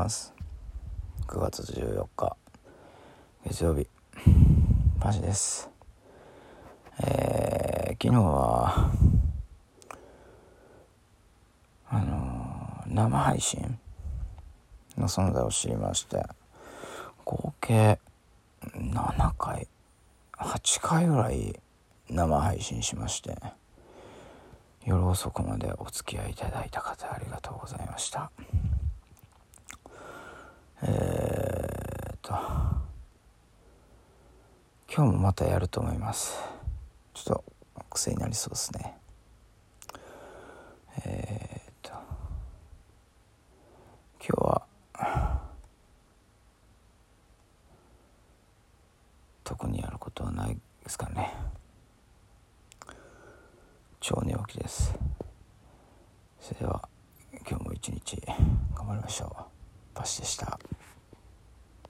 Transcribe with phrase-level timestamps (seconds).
[0.00, 0.32] ます。
[1.26, 2.34] 9月14日
[3.44, 3.86] 月曜日。
[4.98, 5.68] マジです。
[7.02, 8.90] えー、昨日は
[11.90, 13.78] あのー、生配信
[14.96, 16.24] の存在を知りまして
[17.26, 17.98] 合計
[18.62, 19.68] 7回
[20.38, 21.60] 8回ぐらい
[22.08, 23.36] 生配信しまして
[24.86, 28.30] 夜遅くまでお付き合いいただいた方ありがとうございました
[30.82, 32.36] えー、っと
[34.92, 36.38] 今日もまたやると思います。
[37.14, 37.44] ちょっ
[37.76, 38.96] と癖になりそうですね。
[41.04, 41.90] えー、っと。
[44.20, 45.40] 今日は
[49.44, 51.34] 特にやることはないですかね。
[54.00, 54.94] 超寝起きです。
[56.40, 56.88] それでは
[57.48, 58.20] 今日も一日
[58.74, 59.44] 頑張りましょう。
[59.94, 60.58] パシでした。